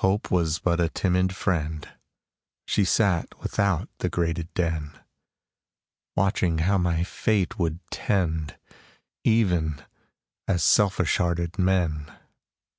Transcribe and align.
Hope 0.00 0.30
Was 0.30 0.58
but 0.58 0.78
a 0.78 0.90
timid 0.90 1.34
friend; 1.34 1.88
She 2.66 2.84
sat 2.84 3.38
without 3.40 3.88
the 3.96 4.10
grated 4.10 4.52
den, 4.52 4.98
Watching 6.14 6.58
how 6.58 6.76
my 6.76 7.02
fate 7.02 7.58
would 7.58 7.78
tend, 7.90 8.58
Even 9.24 9.80
as 10.46 10.62
selfish 10.62 11.16
hearted 11.16 11.58
men. 11.58 12.12